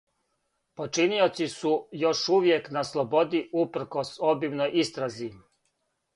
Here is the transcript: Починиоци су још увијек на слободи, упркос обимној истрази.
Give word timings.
Починиоци 0.79 1.47
су 1.55 1.73
још 2.05 2.21
увијек 2.39 2.71
на 2.79 2.83
слободи, 2.93 3.43
упркос 3.67 4.13
обимној 4.35 4.77
истрази. 4.87 5.31